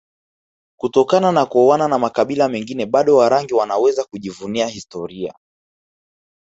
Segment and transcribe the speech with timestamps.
[0.79, 5.33] kutokana na kuoana na makabila mengine bado Warangi wanaweza kujivunia historia